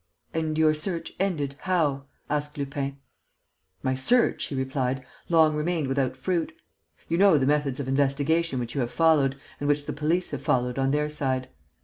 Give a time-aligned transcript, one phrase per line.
[0.33, 1.57] "And your search ended...
[1.59, 2.97] how?" asked Lupin.
[3.83, 6.51] "My search," she replied, "long remained without fruit.
[7.07, 10.41] You know the methods of investigation which you have followed and which the police have
[10.41, 11.49] followed on their side.